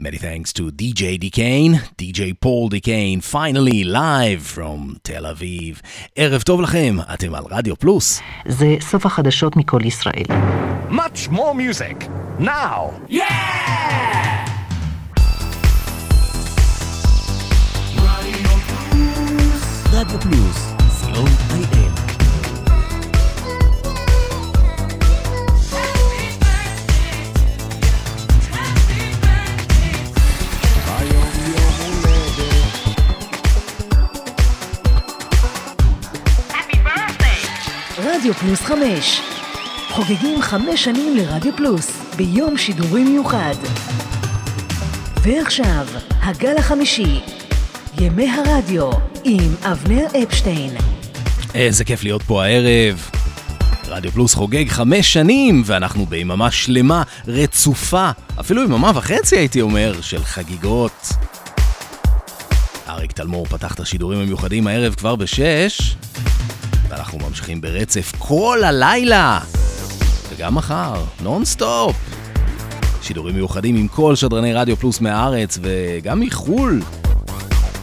[0.00, 5.80] Many thanks to DJ Decane, DJ Paul Decane, finally live from תל אביב.
[6.16, 8.20] ערב טוב לכם, אתם על רדיו פלוס.
[8.48, 10.24] זה סוף החדשות מכל ישראל.
[10.90, 12.08] Much more music,
[12.40, 13.10] now!
[13.10, 13.18] Yeah!
[19.92, 20.72] רדיו פלוס,
[21.02, 21.47] co.il
[38.18, 39.20] רדיו פלוס חמש.
[39.88, 43.54] חוגגים חמש שנים לרדיו פלוס, ביום שידורי מיוחד.
[45.22, 45.86] ועכשיו,
[46.22, 47.20] הגל החמישי.
[48.00, 48.90] ימי הרדיו,
[49.24, 50.70] עם אבנר אפשטיין.
[51.54, 53.10] איזה כיף להיות פה הערב.
[53.86, 58.10] רדיו פלוס חוגג חמש שנים, ואנחנו ביממה שלמה, רצופה,
[58.40, 61.12] אפילו יממה וחצי הייתי אומר, של חגיגות.
[62.88, 65.96] אריק תלמור פתח את השידורים המיוחדים הערב כבר בשש,
[66.88, 69.40] ואנחנו ממשיכים ברצף כל הלילה,
[70.30, 71.96] וגם מחר, נונסטופ.
[73.02, 76.82] שידורים מיוחדים עם כל שדרני רדיו פלוס מהארץ וגם מחו"ל.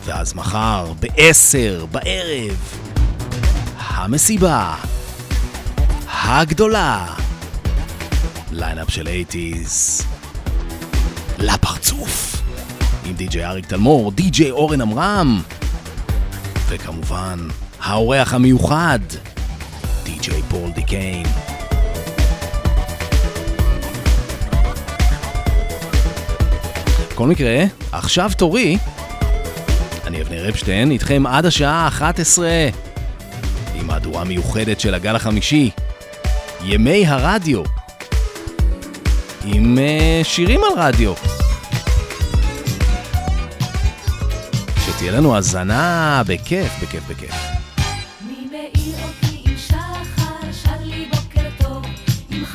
[0.06, 2.58] ואז מחר, בעשר בערב,
[3.78, 4.76] המסיבה
[6.12, 7.06] הגדולה.
[8.52, 10.04] ליינאפ של 80's.
[11.40, 12.42] לפרצוף.
[13.06, 15.42] עם די.ג'יי אריק תלמור, די.ג'יי אורן עמרם.
[16.70, 17.48] וכמובן,
[17.86, 19.00] האורח המיוחד,
[20.04, 21.26] די.ג'יי פול דיקיין.
[27.12, 28.78] בכל מקרה, עכשיו תורי.
[30.08, 32.50] אני אבנר אפשטיין, איתכם עד השעה 11.
[33.76, 35.70] עם מהדורה מיוחדת של הגל החמישי.
[36.64, 37.64] ימי הרדיו.
[39.44, 41.14] עם uh, שירים על רדיו.
[44.86, 47.55] שתהיה לנו האזנה בכיף, בכיף, בכיף.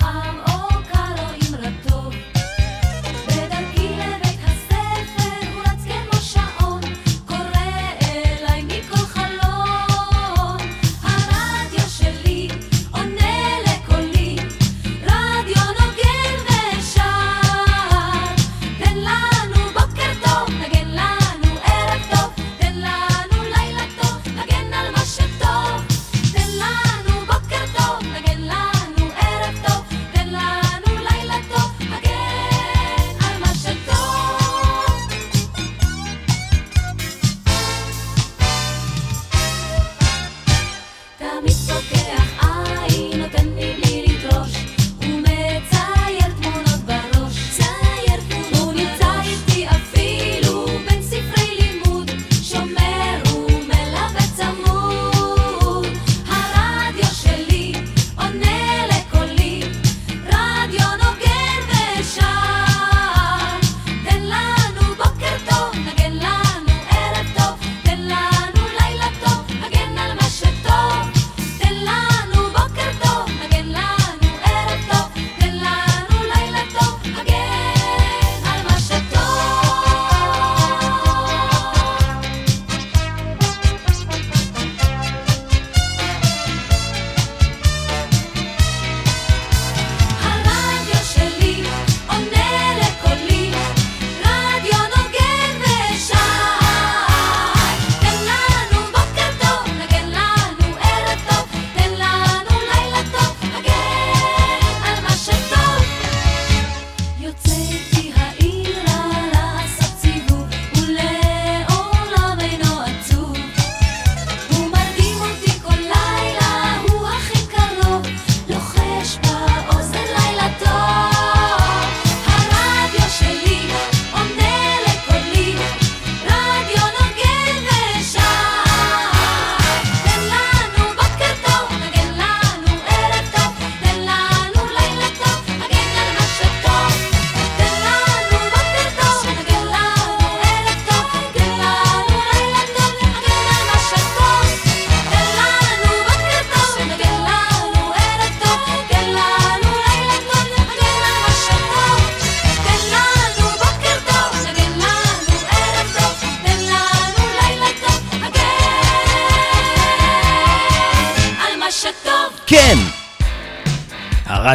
[0.03, 0.40] עם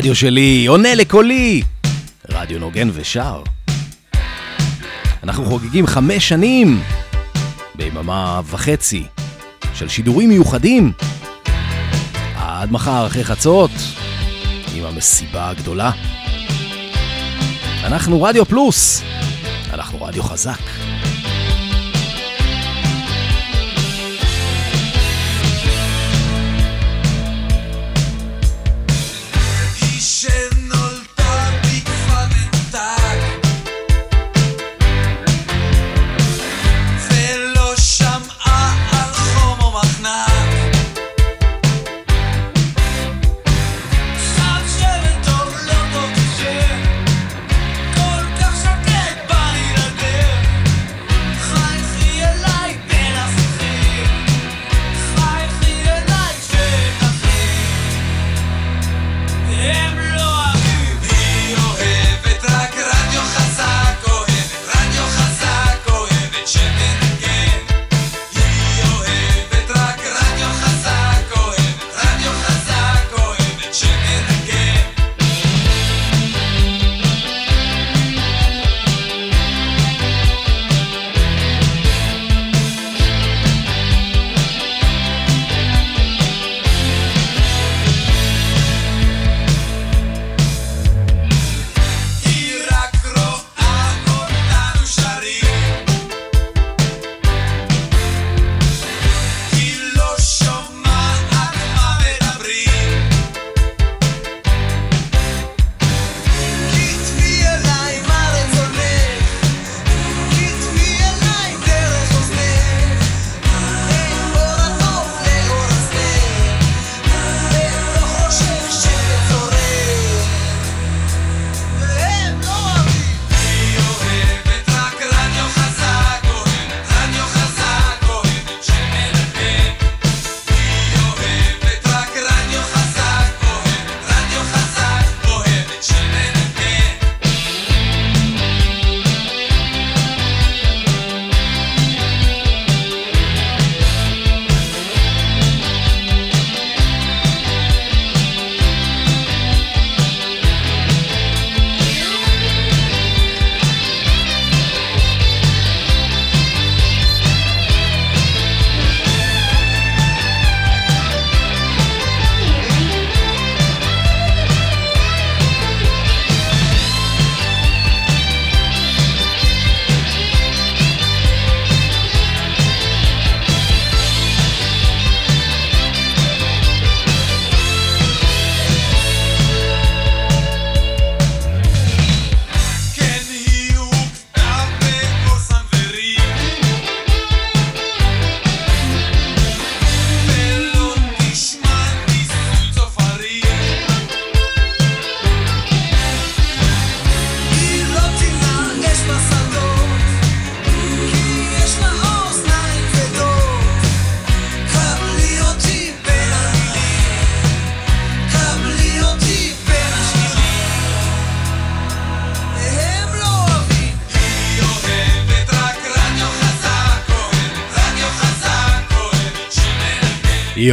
[0.05, 1.61] הרדיו שלי עונה לקולי.
[2.29, 3.43] רדיו נוגן ושר.
[5.23, 6.81] אנחנו חוגגים חמש שנים
[7.75, 9.03] ביממה וחצי
[9.73, 10.91] של שידורים מיוחדים.
[12.35, 13.71] עד מחר אחרי חצות,
[14.75, 15.91] עם המסיבה הגדולה.
[17.83, 19.01] אנחנו רדיו פלוס,
[19.73, 20.84] אנחנו רדיו חזק.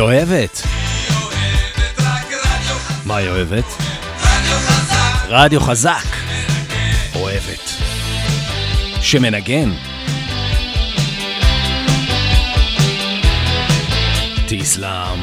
[0.02, 0.62] אוהבת.
[3.04, 3.64] מה היא אוהבת?
[5.28, 6.06] רדיו חזק.
[7.14, 7.70] אוהבת.
[9.00, 9.70] שמנגן.
[14.48, 15.18] תיסלאם.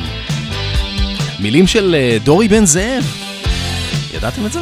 [1.39, 3.03] מילים של אה, דורי בן זאב.
[4.13, 4.59] ידעתם את זה?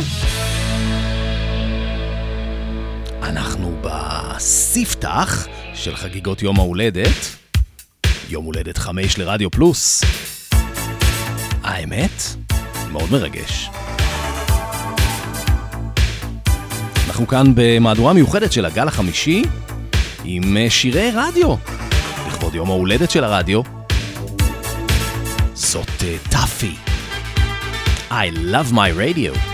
[3.23, 7.36] אנחנו בספתח של חגיגות יום ההולדת.
[8.37, 10.03] יום הולדת חמש לרדיו פלוס.
[11.63, 12.21] האמת,
[12.91, 13.69] מאוד מרגש.
[17.07, 19.43] אנחנו כאן במהדורה מיוחדת של הגל החמישי,
[20.23, 21.55] עם אה, שירי רדיו,
[22.27, 23.61] לכבוד יום ההולדת של הרדיו.
[25.53, 26.75] זאת אה, טאפי.
[28.09, 29.46] Uh, I love my radio.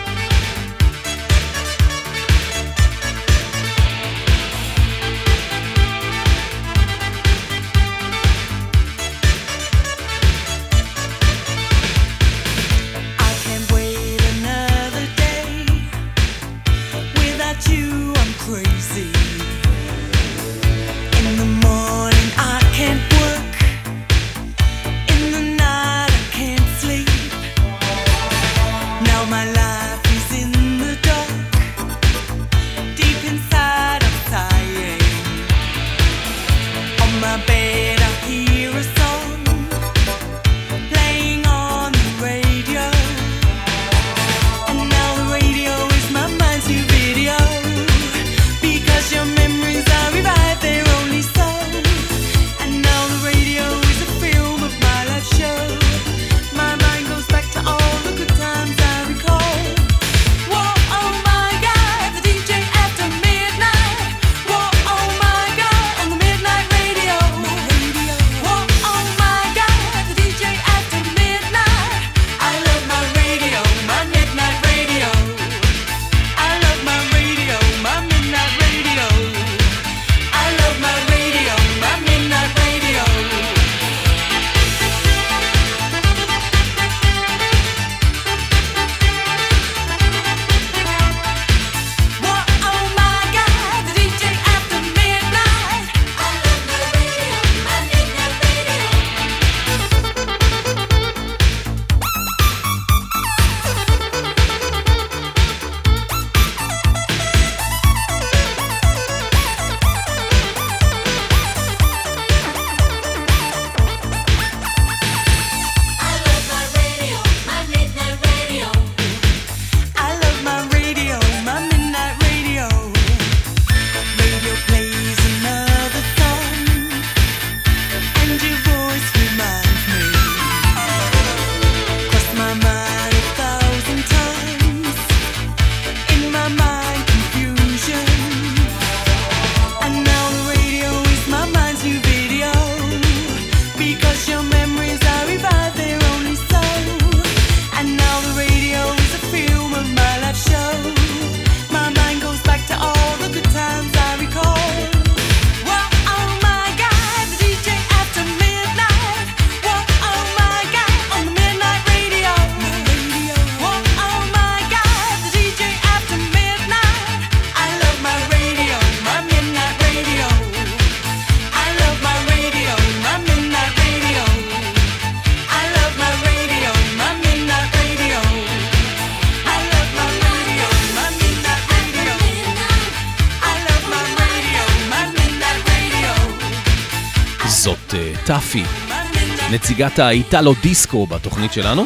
[189.63, 191.83] נציגת האיטלו דיסקו בתוכנית שלנו.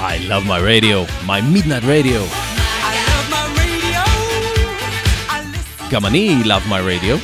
[0.00, 2.20] I love my radio, my midnight radio.
[5.90, 7.16] גם אני love my radio.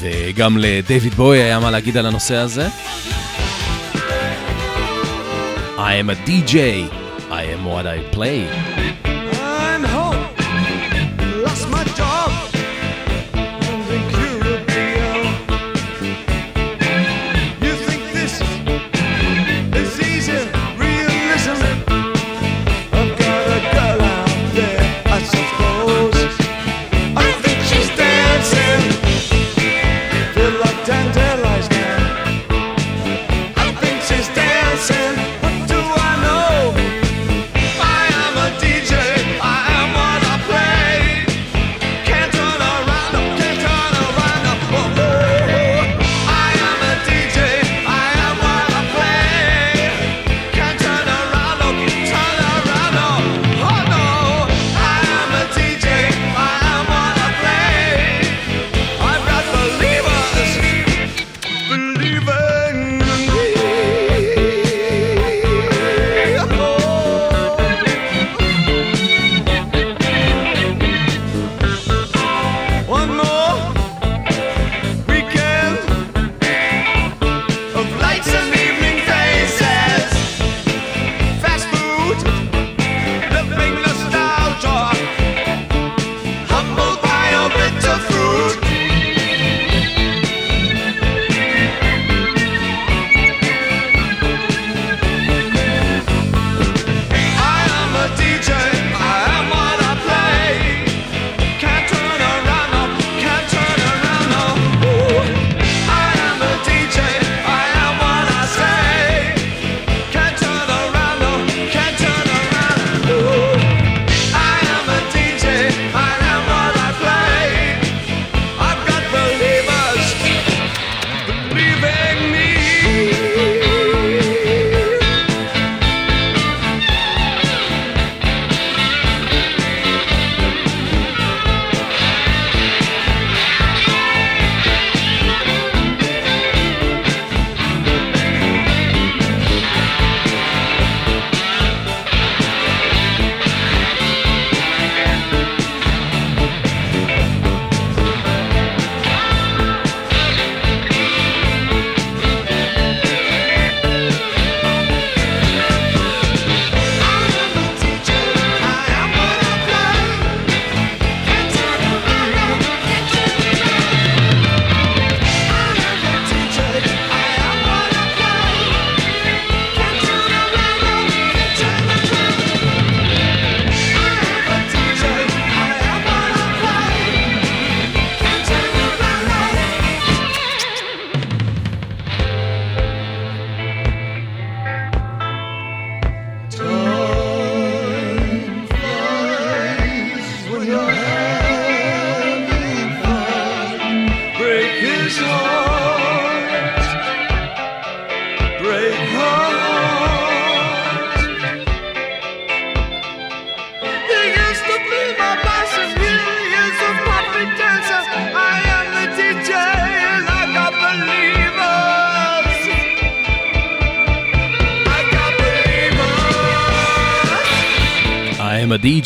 [0.00, 2.68] וגם לדייוויד בוי היה מה להגיד על הנושא הזה.
[5.76, 6.54] I am a DJ,
[7.30, 9.07] I am what I play.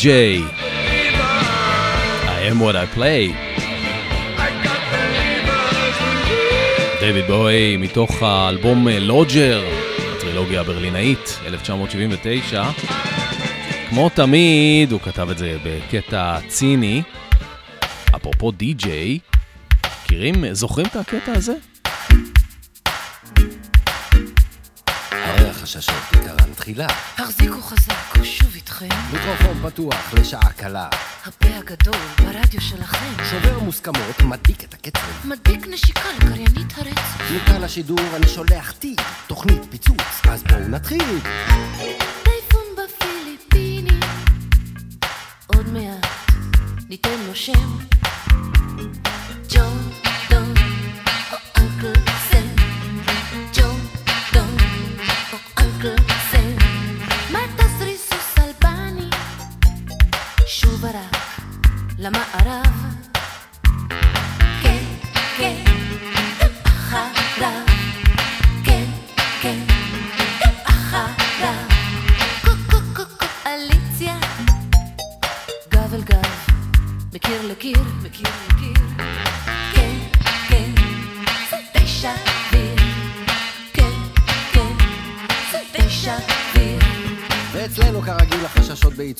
[0.03, 0.09] DJ.
[2.35, 3.31] I am what I play.
[6.99, 9.63] דויד בואי מתוך האלבום אה, לוג'ר,
[10.15, 12.63] הטרילוגיה הברלינאית, 1979.
[13.89, 17.01] כמו תמיד, הוא כתב את זה בקטע ציני.
[18.15, 19.19] אפרופו די-ג'יי,
[20.03, 21.53] מכירים, זוכרים את הקטע הזה?
[25.13, 26.87] אה, הרי החששות בעיקרן תחילה.
[27.17, 28.02] החזיקו חזק.
[28.73, 28.87] אתכם?
[29.11, 30.89] מיקרופון פתוח לשעה קלה.
[31.25, 33.23] הפה הגדול ברדיו שלכם.
[33.29, 35.27] שובר מוסכמות, מדביק את הקצב.
[35.27, 37.31] מדביק נשיקה לקריינית הרצף.
[37.35, 38.95] מכאן השידור אני שולח טיל,
[39.27, 41.19] תוכנית פיצוץ, אז בואו נתחיל.
[42.23, 43.99] טייפון בפיליפיני,
[45.47, 46.07] עוד מעט
[46.89, 47.77] ניתן לו שם.
[49.49, 49.92] ג'ון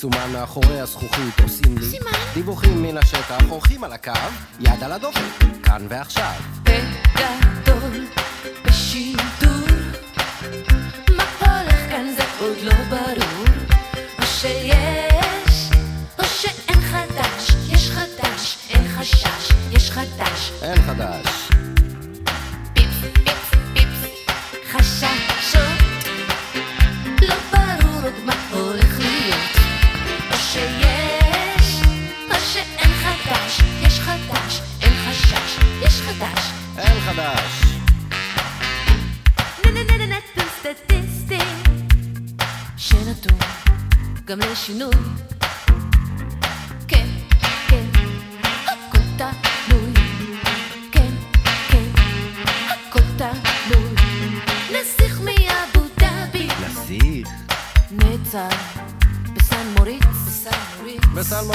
[0.09, 2.11] בעיצומן מאחורי הזכוכית עושים לי סימן?
[2.33, 4.11] דיווחים מן השטח, אורחים על הקו,
[4.59, 6.62] יד על הדופק, כאן ועכשיו.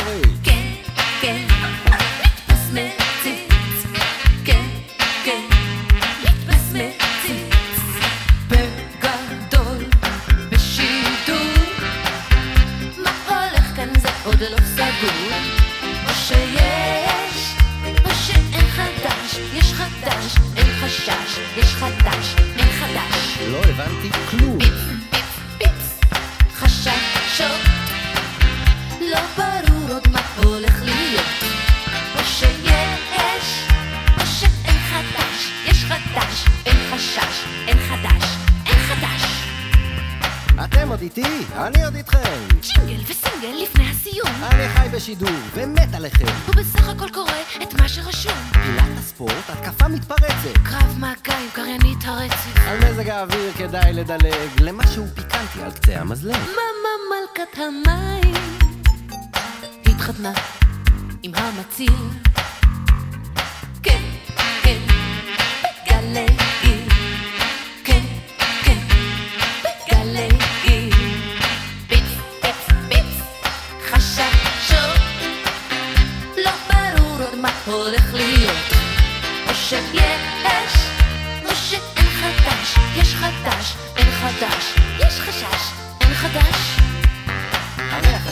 [0.04, 0.38] מוריד.
[0.44, 0.66] כן,
[1.20, 1.42] כן,
[1.86, 3.86] נתפס מציץ
[4.44, 4.64] כן,
[5.24, 5.40] כן,
[6.24, 7.80] נתפס מציץ
[8.48, 9.84] בגדול,
[10.50, 11.36] בשידור.
[13.04, 15.30] מה הולך כאן זה עוד לא סגור.
[16.06, 17.54] או שיש,
[18.04, 19.38] או שאין חדש.
[19.54, 21.38] יש חדש, אין חשש.
[21.56, 23.38] יש חדש, אין חדש.
[23.52, 24.58] לא הבנתי כלום.
[41.08, 42.38] איתי, אני עוד איתכם.
[42.60, 46.26] ג'ינגל וסינגל לפני הסיום אני חי בשידור ומת עליכם.
[46.46, 50.58] הוא בסך הכל קורא את מה שרשום פילת הספורט, התקפה מתפרצת.
[50.62, 56.36] קרב מגע עם קריינית הרצף על מזג האוויר כדאי לדלג למשהו פיקנטי על קצה המזלג.
[56.36, 58.34] מאמה מלכת המים
[59.86, 60.32] התחתנה
[61.22, 62.08] עם המציל
[63.82, 64.02] כן,
[64.62, 64.78] כן,
[65.86, 66.26] בגלי
[66.62, 66.97] עיר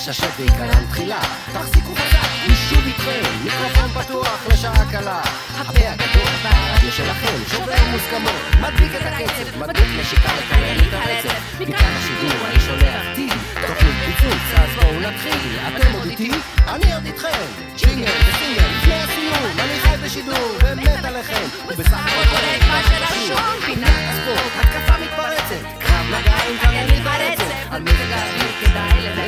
[0.07, 1.21] הרי החששות בעיקרם תחילה.
[1.53, 3.23] תחזיקו חזק, אני שוב איתכם.
[3.45, 5.21] מיקרופון פתוח לשעה קלה.
[5.59, 8.43] הפה הגדול ברדיו שלכם, שובר מוסכמות.
[8.61, 11.61] מדביק את הקצב, מדביק נשיקה לקריין את הרצף.
[11.61, 13.35] מכאן השידור אני שולח טיל.
[13.67, 15.59] תוכנית פיצוץ, אז בואו נתחיל.
[15.69, 16.31] אתם עוד איתי?
[16.69, 17.47] אני עוד איתכם.
[17.77, 19.59] ג'ינגל וסינגל, לפני הסיום.
[19.59, 21.45] אני חי בשידור ומת עליכם.
[21.69, 23.41] ובסך הכל את מה שרשום.
[23.67, 25.81] פינת הספורט, התקפה מתפרצת.
[25.81, 27.57] קרב מגע עם קריינית הרצף.
[27.71, 29.26] על מזג האוויר כדאי לדלג.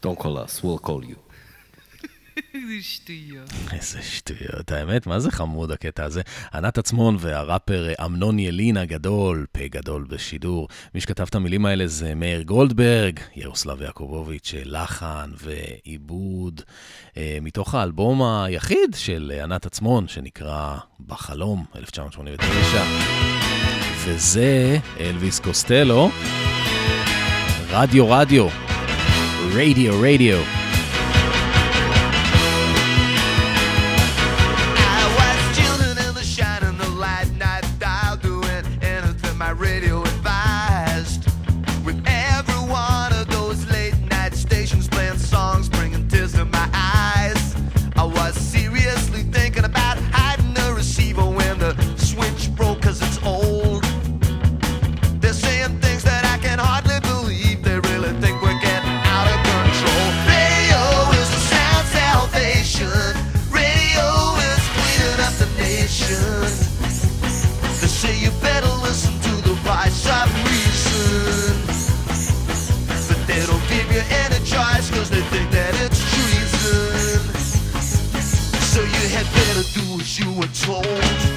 [0.00, 1.25] Don't call us, we'll call you.
[3.72, 6.22] איזה שטויות, האמת, מה זה חמוד הקטע הזה?
[6.54, 10.68] ענת עצמון והראפר אמנון ילין הגדול, פה גדול בשידור.
[10.94, 16.60] מי שכתב את המילים האלה זה מאיר גולדברג, ירוסלב יעקובוביץ', לחן ועיבוד,
[17.16, 22.82] אה, מתוך האלבום היחיד של ענת עצמון, שנקרא בחלום, 1989.
[24.04, 26.10] וזה אלוויס קוסטלו,
[27.70, 28.48] רדיו רדיו,
[29.54, 30.65] רדיו רדיו.
[80.36, 81.35] Were told.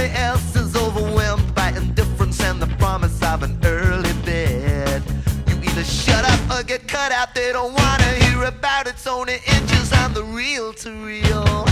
[0.00, 5.02] Everybody else is overwhelmed by indifference and the promise of an early bed.
[5.46, 7.34] You either shut up or get cut out.
[7.34, 8.94] They don't wanna hear about it.
[8.94, 11.66] It's only inches on the reel to reel.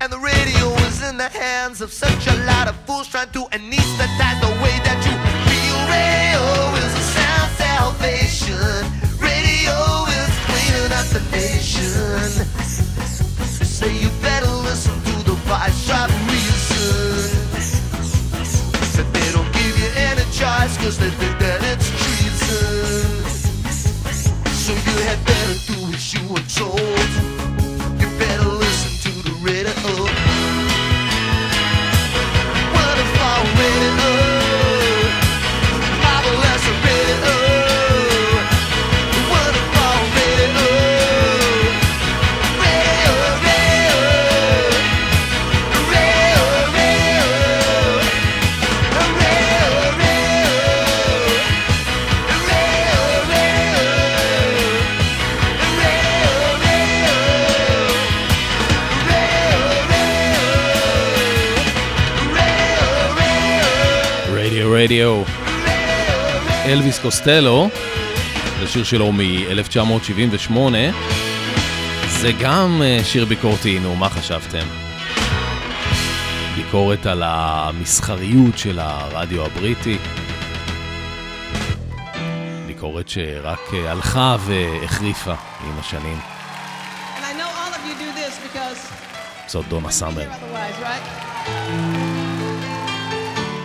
[0.00, 3.42] And the radio is in the hands of such a lot of fools trying to
[3.56, 5.14] anesthetize the way that you
[5.46, 5.78] feel.
[5.92, 6.44] Radio
[6.84, 8.80] is a sound salvation.
[9.20, 9.76] Radio
[10.20, 12.46] is cleaning up the nation.
[13.76, 14.08] Say you
[20.86, 21.35] just let
[64.86, 65.22] רדיו.
[66.64, 67.68] אלוויס קוסטלו,
[68.60, 70.56] זה שיר שלו מ-1978.
[72.08, 74.66] זה גם אה, שיר ביקורתי, נו, מה חשבתם?
[76.56, 79.98] ביקורת על המסחריות של הרדיו הבריטי.
[82.66, 85.34] ביקורת שרק אה, הלכה והחריפה
[85.66, 86.18] עם השנים.
[89.46, 90.28] זאת דונה סאמר.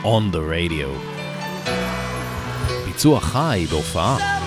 [0.04, 1.11] On the radio.
[2.92, 4.41] ביצוע חי בהופעה.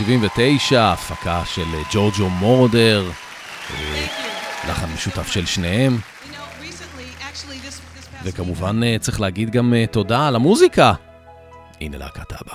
[0.00, 3.10] 1979, הפקה של אה, ג'ורג'ו מורדר,
[3.74, 4.06] אה,
[4.68, 5.98] לחן משותף של שניהם.
[8.24, 10.92] וכמובן אה, צריך להגיד גם תודה על המוזיקה.
[11.80, 12.54] הנה להקת אבא.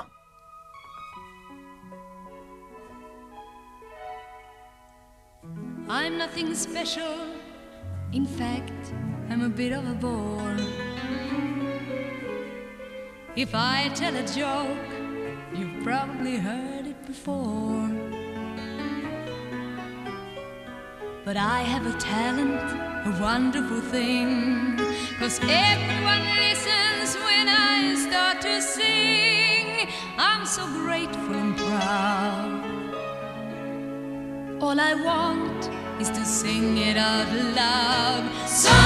[5.88, 7.15] I'm nothing special.
[8.12, 8.84] In fact,
[9.29, 10.58] I'm a bit of a bore.
[13.36, 14.89] If I tell a joke,
[15.58, 17.89] you've probably heard it before.
[21.24, 22.62] But I have a talent,
[23.06, 24.78] a wonderful thing.
[25.20, 29.88] Cause everyone listens when I start to sing.
[30.18, 32.62] I'm so grateful and proud.
[34.62, 35.70] All I want
[36.02, 38.24] is to sing it out loud.
[38.48, 38.85] So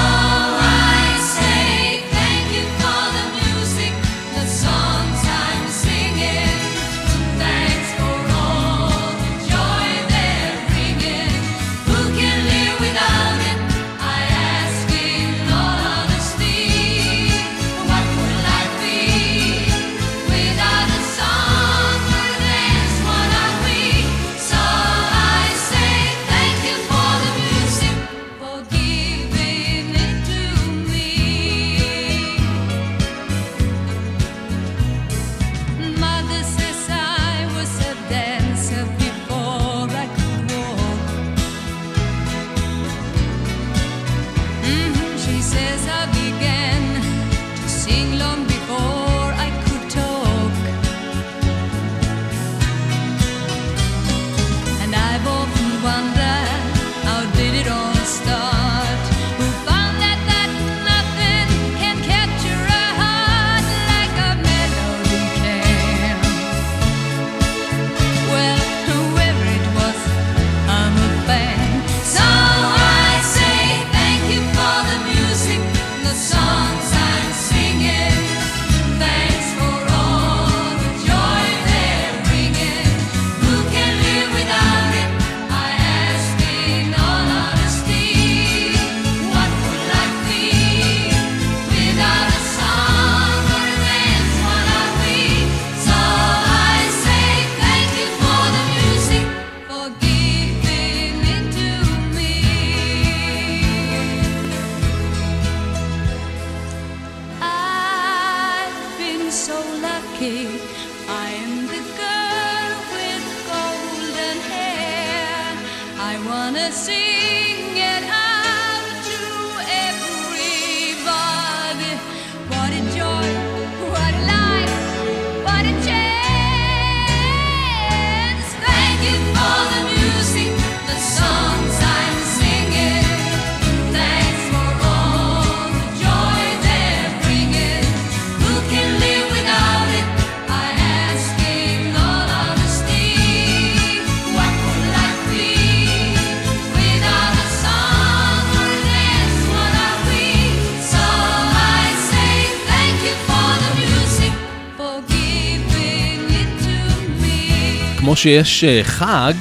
[158.20, 159.32] שיש אה, חג,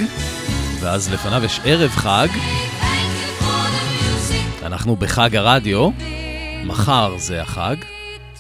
[0.80, 2.28] ואז לפניו יש ערב חג,
[4.64, 5.90] אנחנו בחג הרדיו,
[6.66, 7.76] מחר זה החג,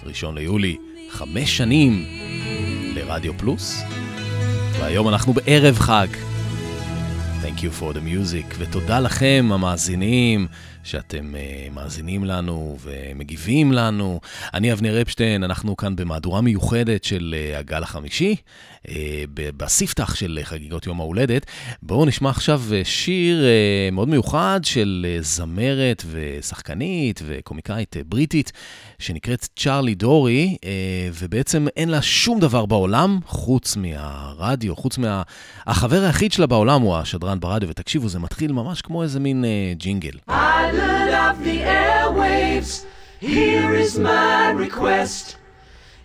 [0.05, 0.77] ראשון ליולי,
[1.09, 2.05] חמש שנים
[2.95, 3.81] לרדיו פלוס,
[4.79, 6.07] והיום אנחנו בערב חג.
[7.43, 10.47] Thank you for the music, ותודה לכם המאזינים
[10.89, 14.19] שאתם uh, מאזינים לנו ומגיבים לנו.
[14.53, 18.35] אני אבנר אפשטיין, אנחנו כאן במהדורה מיוחדת של uh, הגל החמישי,
[18.87, 18.89] uh,
[19.57, 21.45] בספתח של uh, חגיגות יום ההולדת.
[21.83, 28.51] בואו נשמע עכשיו uh, שיר uh, מאוד מיוחד של uh, זמרת ושחקנית וקומיקאית uh, בריטית,
[28.99, 30.65] שנקראת צ'ארלי דורי, uh,
[31.21, 35.21] ובעצם אין לה שום דבר בעולם חוץ מהרדיו, חוץ מה...
[35.67, 39.77] החבר היחיד שלה בעולם הוא השדרן ברדיו, ותקשיבו, זה מתחיל ממש כמו איזה מין uh,
[39.77, 40.17] ג'ינגל.
[40.79, 42.85] Of the airwaves,
[43.19, 45.37] here is my request.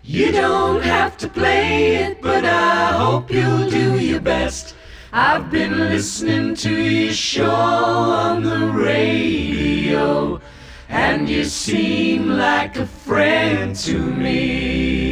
[0.03, 4.75] You don't have to play it, but I hope you'll do your best.
[5.13, 10.41] I've been listening to your show on the radio,
[10.89, 15.04] and you seem like a friend to me.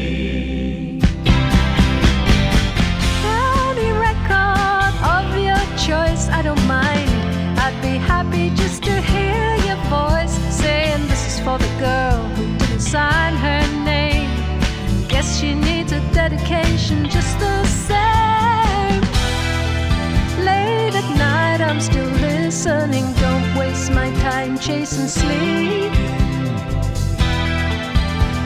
[12.93, 14.29] sign her name.
[15.09, 19.01] Guess she needs a dedication just the same.
[20.45, 23.07] Late at night, I'm still listening.
[23.15, 25.91] Don't waste my time chasing sleep.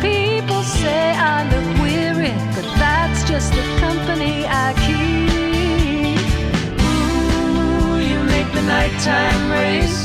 [0.01, 6.21] People say I look weary, but that's just the company I keep.
[6.87, 10.03] Ooh, you make the nighttime race.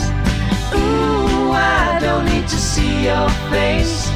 [0.74, 4.11] Ooh, I don't need to see your face.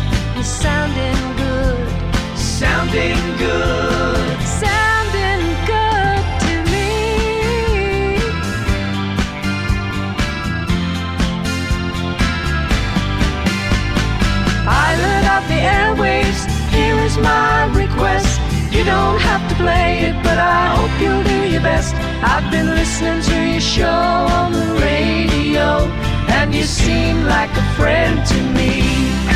[0.46, 4.42] Sounding good, Sounding good.
[4.62, 8.18] sounding good to me.
[14.66, 18.40] Pilot of the airwaves, here is my request.
[18.72, 21.96] You don't have to play it, but I hope you'll do your best.
[22.22, 24.04] I've been listening to your show
[24.40, 25.68] on the radio,
[26.38, 29.35] and you seem like a friend to me.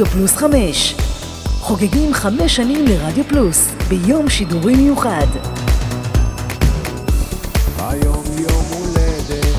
[0.00, 0.94] רדיו פלוס חמש.
[1.60, 5.26] חוגגים חמש שנים לרדיו פלוס, ביום שידורי מיוחד.
[7.78, 9.56] היום יום הולדת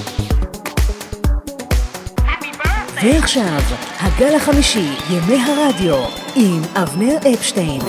[3.03, 3.61] ועכשיו,
[3.99, 7.81] הגל החמישי, ימי הרדיו, עם אבנר אפשטיין.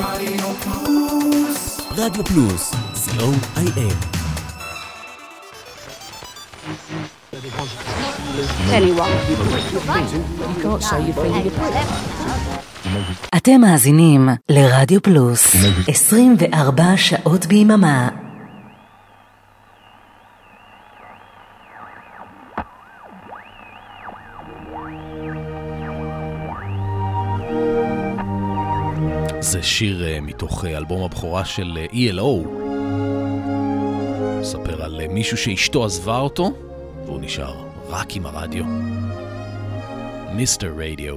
[1.96, 4.12] רדיו פלוס, co.il.
[13.36, 15.56] אתם מאזינים לרדיו פלוס,
[15.88, 18.08] 24 שעות ביממה.
[29.40, 32.48] זה שיר אה, מתוך אה, אלבום הבכורה של אה, ELO.
[34.40, 36.52] מספר על מישהו שאשתו עזבה אותו,
[37.06, 37.54] והוא נשאר
[37.88, 38.64] רק עם הרדיו.
[40.34, 41.16] מיסטר רדיו.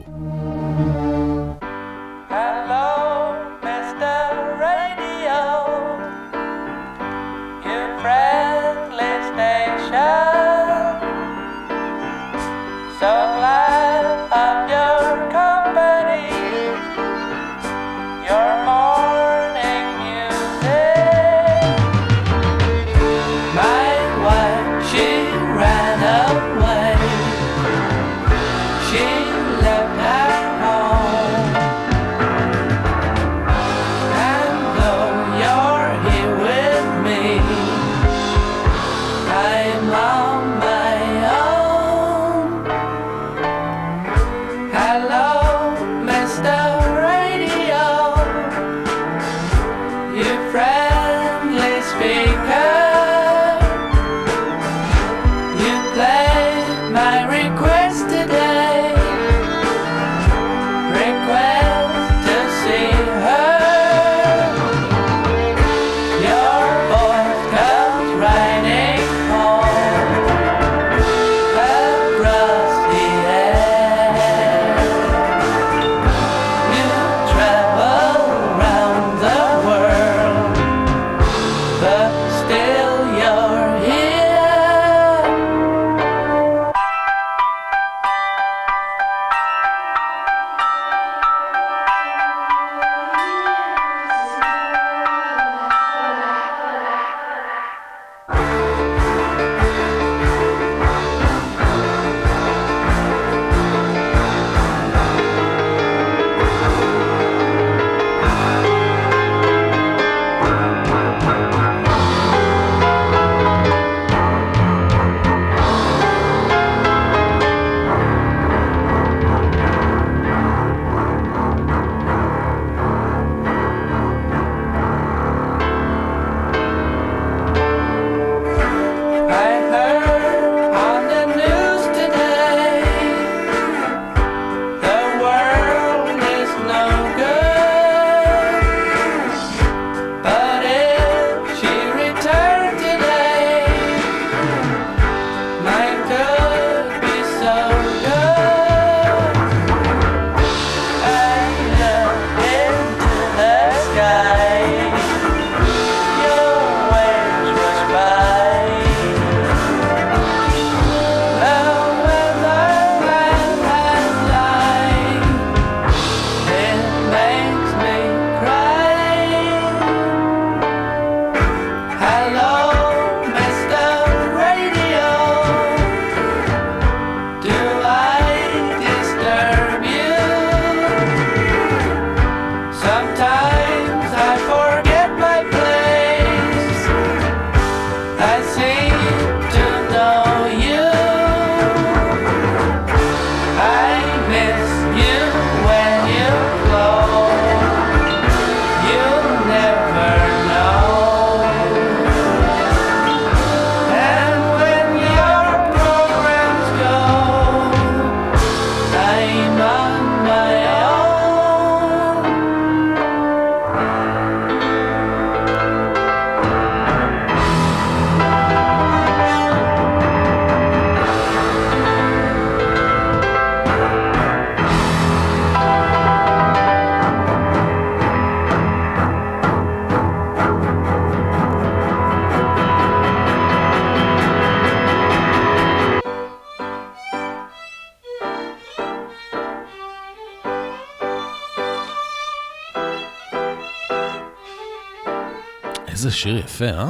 [246.56, 246.89] יפה, אה?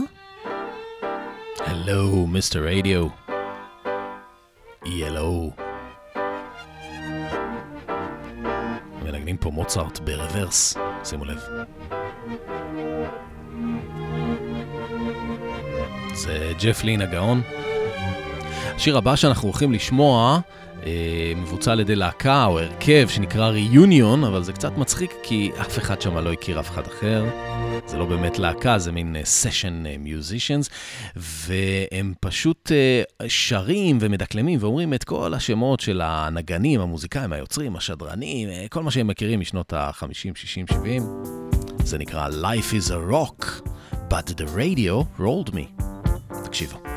[1.59, 3.07] הלו, מיסטר רדיו.
[4.85, 5.51] ילו.
[9.03, 11.39] מנגנים פה מוצרט ברוורס, שימו לב.
[16.13, 17.41] זה ג'ף לין הגאון.
[18.75, 20.39] השיר הבא שאנחנו הולכים לשמוע
[20.85, 25.77] אה, מבוצע על ידי להקה או הרכב שנקרא ריוניון, אבל זה קצת מצחיק כי אף
[25.77, 27.25] אחד שם לא הכיר אף אחד אחר.
[27.87, 30.69] זה לא באמת להקה, זה מין סשן מיוזישנס,
[31.15, 38.65] והם פשוט אה, שרים ומדקלמים ואומרים את כל השמות של הנגנים, המוזיקאים, היוצרים, השדרנים, אה,
[38.69, 41.03] כל מה שהם מכירים משנות ה-50, 60, 70.
[41.83, 43.45] זה נקרא Life is a Rock,
[44.09, 45.83] but the radio rolled me.
[46.43, 46.94] תקשיבו.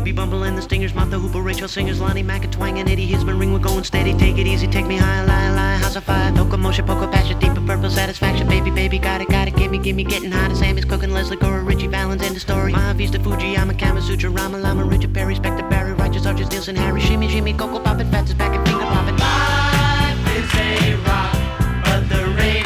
[0.00, 3.06] BB Bumble and the Stingers, Martha Hooper, Rachel Singers, Lonnie Mack, and Twang and Eddie
[3.06, 6.04] Hisman, ring, we're going steady, take it easy, take me high, lie, lie, house of
[6.04, 9.76] fire, no commotion, poker, passion, deeper purple satisfaction, baby, baby, got it, got it, gimme,
[9.76, 13.58] gimme, getting hot, Sammy's cooking, Leslie Gore, Richie Valens, end the story, Maha Vista, Fuji,
[13.58, 17.28] I'm a Kama Sutra, Rama Lama, Richard Perry, Spectre Barry, Righteous Arches, Nielsen, Harry, Shimmy,
[17.28, 19.18] Shimmy, Coco Poppin', Fats is back and finger poppin'.
[19.18, 22.59] Life is a rock, but the radio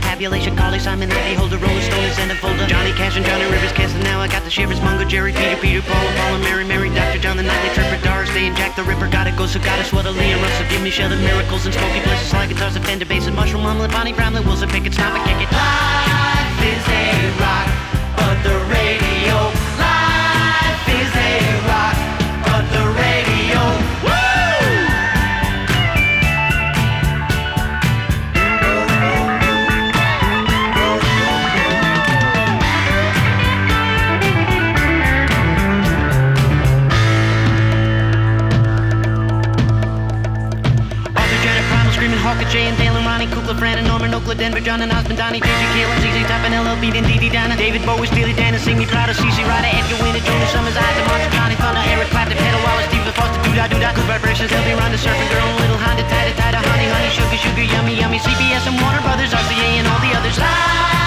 [0.00, 3.72] tabulation Carly Simon Lady Holder Rolling Stone in a folder Johnny Cash and Johnny Rivers
[3.72, 6.64] casting now I got the shivers Mungo Jerry Peter Peter Paul and Paul and Mary
[6.64, 7.18] Mary Dr.
[7.18, 10.10] John the Nightly Tripper Doris Day and Jack the Ripper Gotta go so gotta sweater
[10.10, 13.26] Lee and Russell Give me shelter miracles and smoky places slide guitars and Fender bass
[13.26, 17.04] and mushroom omelet Bonnie Bramlett Wilson Pickett stop and kick it Life is a
[17.40, 17.68] rock
[18.16, 19.09] but the radio
[42.50, 44.92] screaming Hawker J and Dale and Ronnie Kukla, Fran and Norman Oakland, Denver, John and
[44.92, 48.54] Osmond, Donnie, JJ, Kalen, ZZ Top and then Dee Dee Donna, David Bowie, Steely Dan
[48.54, 52.36] and Proud of CC Ryder, Edgar Winter, Jonas Summers, Isaac Monster, Johnny Thunder, Eric Clapton,
[52.36, 55.78] Pedal Wallace, Stephen Foster, Doo Da Doo Da, Good Vibrations, LB Ronda, Surfing Girl, Little
[55.78, 59.86] Honda, Tata Tata, Honey Honey, Sugar Sugar, Yummy Yummy, CBS and Warner Brothers, RCA and
[59.86, 60.38] all the others.
[60.38, 60.99] Life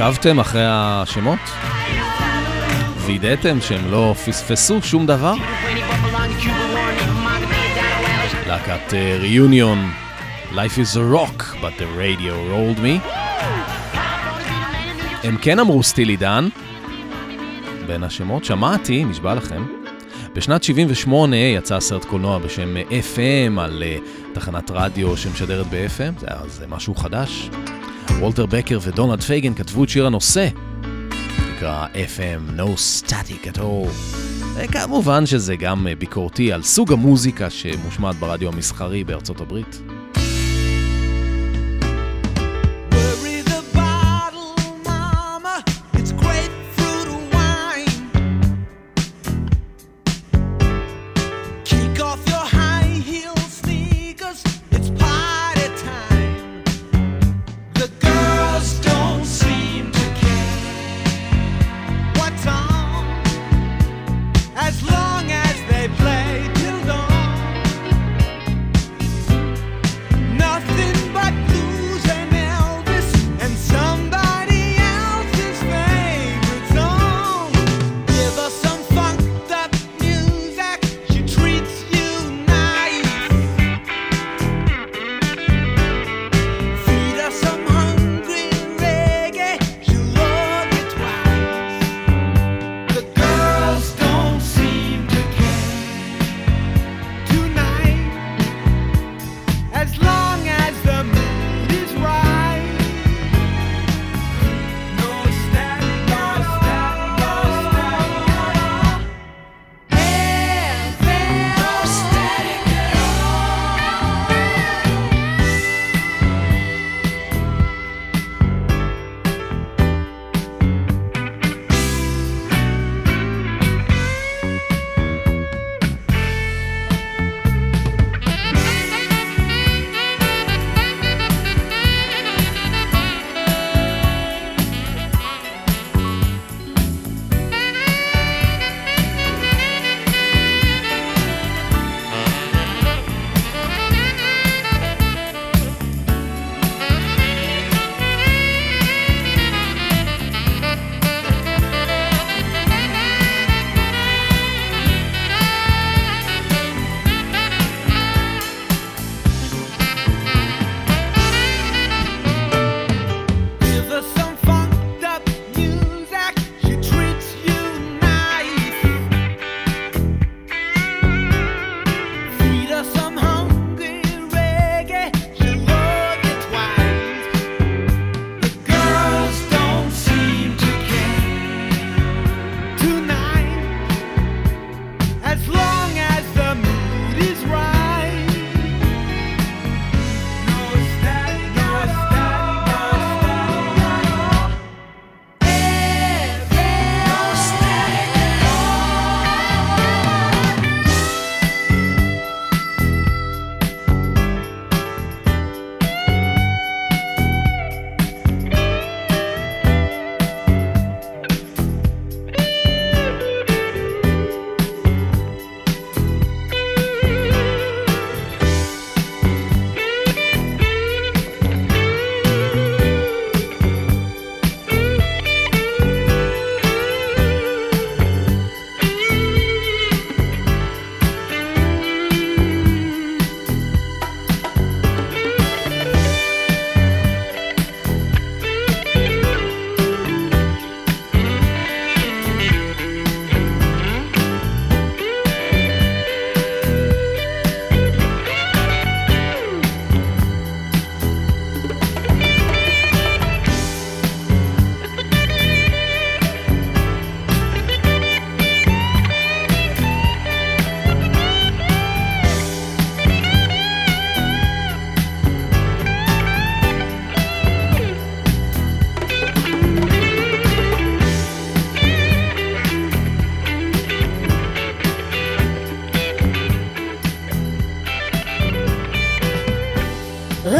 [0.00, 1.38] עקבתם אחרי השמות?
[3.06, 5.34] וידאתם שהם לא פספסו שום דבר?
[8.46, 9.90] להקת ריוניון,
[10.50, 13.08] Life is a rock, but the radio rolled me.
[15.24, 16.48] הם כן אמרו סטילי דן,
[17.86, 19.66] בין השמות, שמעתי, נשבע לכם.
[20.32, 26.66] בשנת 78 יצא סרט קולנוע בשם FM על uh, תחנת רדיו שמשדרת ב-FM, זה, זה
[26.66, 27.50] משהו חדש.
[28.16, 30.48] וולטר בקר ודונלד פייגן כתבו את שיר הנושא,
[31.54, 33.88] נקרא FM No Static at All.
[34.54, 39.80] וכמובן שזה גם אה, ביקורתי על סוג המוזיקה שמושמעת ברדיו המסחרי בארצות הברית.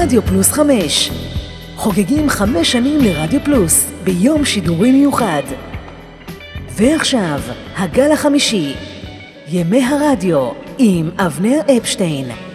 [0.08, 1.10] רדיו פלוס 5.
[1.76, 5.42] חוגגים חמש שנים לרדיו פלוס ביום שידורי מיוחד.
[6.76, 7.40] ועכשיו,
[7.76, 8.74] הגל החמישי,
[9.48, 12.47] ימי הרדיו עם אבנר אפשטיין.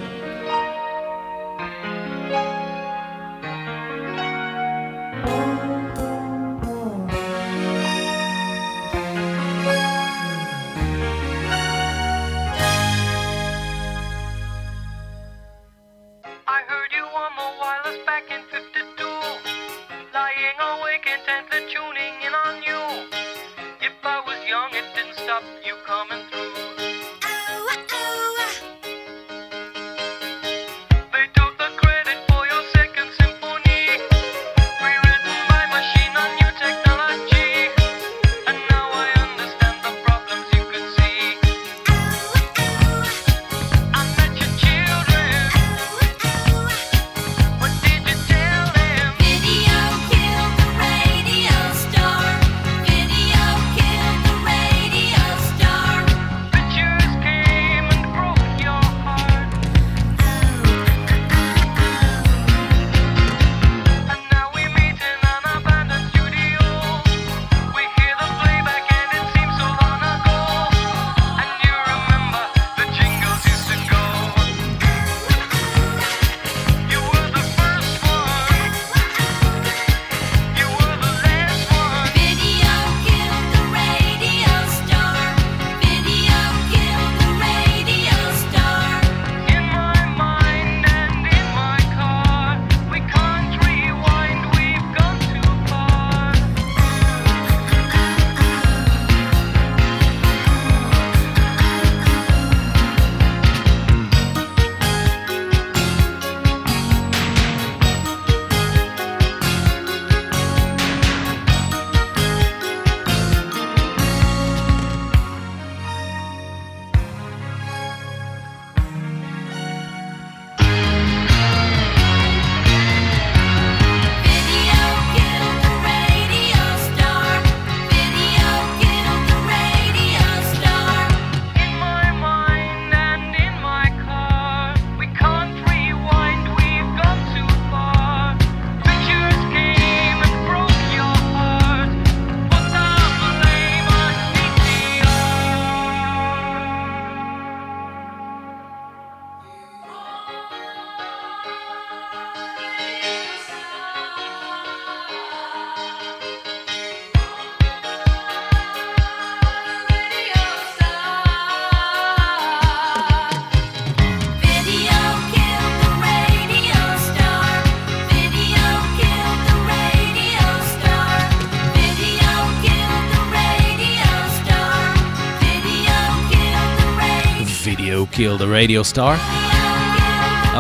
[178.34, 179.18] Kill the radio star.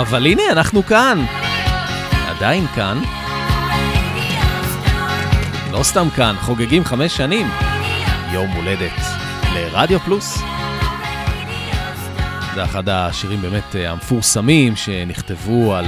[0.01, 1.25] אבל הנה, אנחנו כאן.
[2.27, 2.97] עדיין כאן.
[5.71, 7.47] לא סתם כאן, חוגגים חמש שנים.
[8.33, 8.99] יום הולדת
[9.55, 10.37] לרדיו פלוס.
[12.55, 15.85] זה אחד השירים באמת אה, המפורסמים שנכתבו על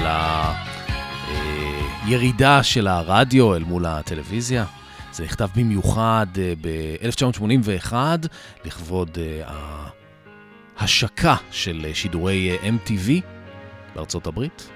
[2.06, 4.66] הירידה של הרדיו אל מול הטלוויזיה.
[5.12, 7.94] זה נכתב במיוחד אה, ב-1981
[8.66, 9.54] לכבוד אה,
[10.78, 13.12] ההשקה של אה, שידורי אה, MTV
[13.96, 14.70] בארצות הברית.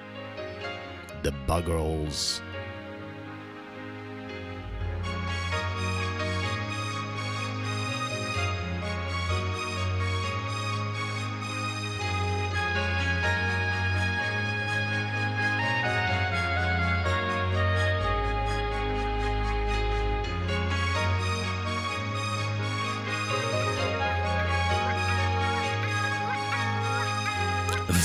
[1.24, 2.49] The Buggles.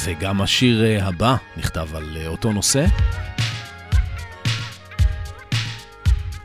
[0.05, 2.87] וגם השיר אה, הבא נכתב על אה, אותו נושא.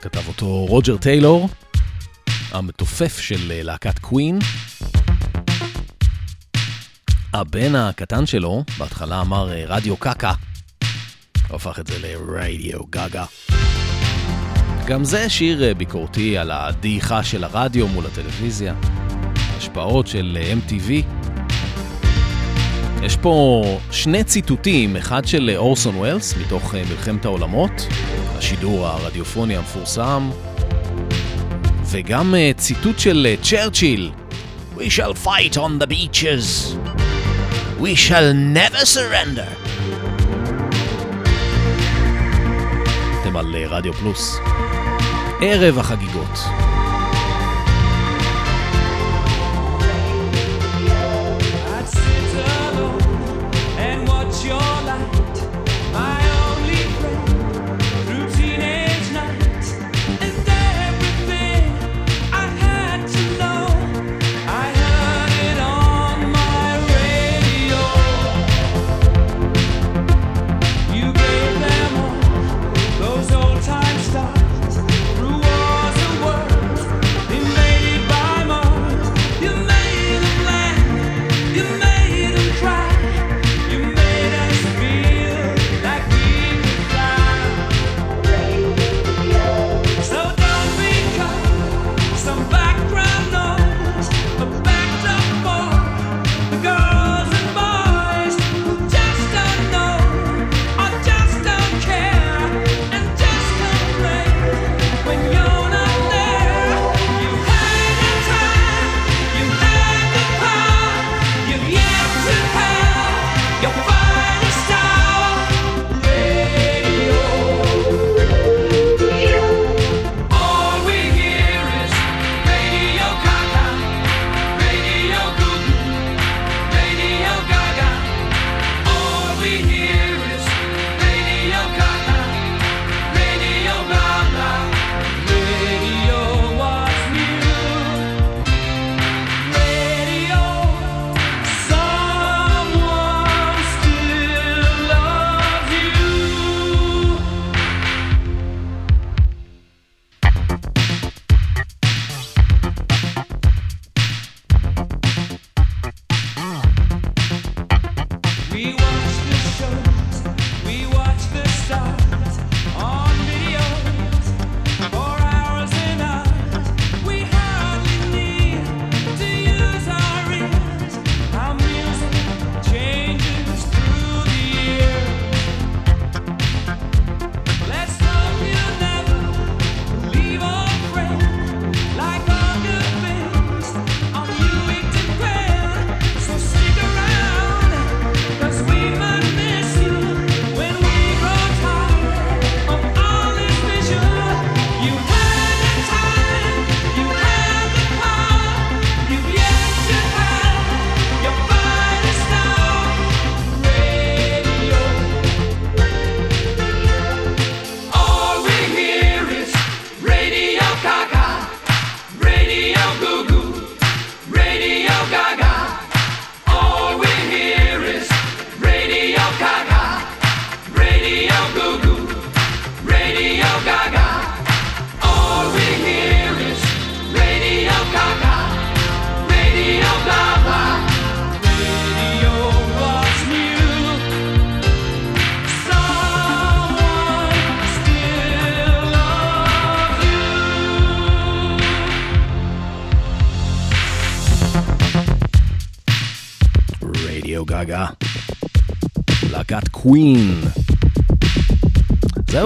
[0.02, 1.50] כתב אותו רוג'ר טיילור,
[2.52, 4.40] המתופף של אה, להקת קווין.
[7.34, 10.34] הבן הקטן שלו בהתחלה אמר רדיו קקה,
[11.50, 13.26] הפך את זה לרדיו גגה.
[14.86, 18.74] גם זה שיר ביקורתי על הדעיכה של הרדיו מול הטלוויזיה,
[19.58, 20.38] השפעות של
[20.68, 21.19] MTV.
[23.04, 27.88] יש פה שני ציטוטים, אחד של אורסון ווילס מתוך אה, מלחמת העולמות,
[28.38, 30.30] השידור הרדיופוני המפורסם,
[31.86, 34.12] וגם אה, ציטוט של אה, צ'רצ'יל,
[34.78, 36.76] We shall fight on the beaches,
[37.80, 39.70] we shall never surrender.
[43.22, 44.38] אתם על רדיו פלוס.
[45.42, 46.40] ערב החגיגות.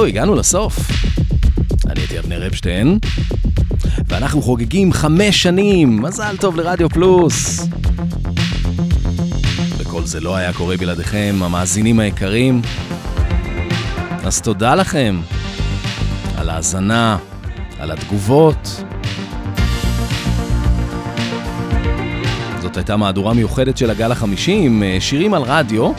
[0.04, 0.80] זהו, הגענו לסוף.
[1.90, 3.00] אני הייתי אבנר אפשטיין,
[4.08, 6.02] ואנחנו חוגגים חמש שנים.
[6.02, 7.68] מזל טוב לרדיו פלוס.
[9.78, 12.62] וכל זה לא היה קורה בלעדיכם, המאזינים היקרים.
[14.24, 15.22] אז תודה לכם
[16.38, 17.18] על ההאזנה,
[17.80, 18.84] על התגובות.
[22.62, 25.92] זאת הייתה מהדורה מיוחדת של הגל החמישי עם אה, שירים על רדיו.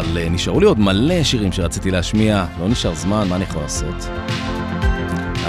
[0.00, 3.62] אבל אה, נשארו לי עוד מלא שירים שרציתי להשמיע, לא נשאר זמן, מה אני יכול
[3.62, 4.08] לעשות?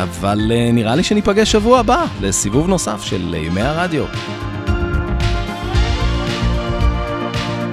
[0.03, 4.05] אבל אה, נראה לי שניפגש שבוע הבא לסיבוב נוסף של אה, ימי הרדיו.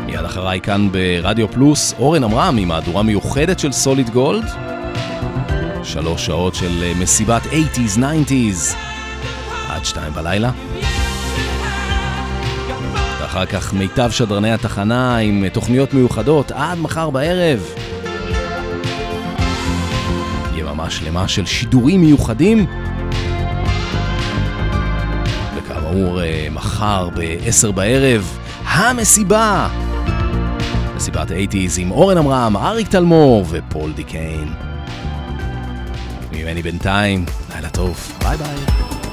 [0.07, 4.45] מיד אחריי כאן ברדיו פלוס, אורן עמרם עם מהדורה מיוחדת של סוליד גולד.
[5.83, 8.77] שלוש שעות של מסיבת 80's, 90's,
[9.69, 10.51] עד שתיים בלילה.
[10.81, 11.04] Yeah.
[13.21, 17.75] ואחר כך מיטב שדרני התחנה עם אה, תוכניות מיוחדות עד מחר בערב.
[20.55, 22.67] יממה שלמה של שידורים מיוחדים.
[25.57, 29.69] וכאמור, אה, מחר ב-10 בערב, המסיבה!
[30.97, 34.55] מסיבת 80's עם אורן עמרם, אריק תלמור ופול דיקיין.
[36.33, 39.04] ממני בינתיים, לילה טוב, ביי ביי.